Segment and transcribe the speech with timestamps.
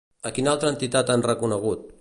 [0.29, 1.89] A quina altra entitat han reconegut?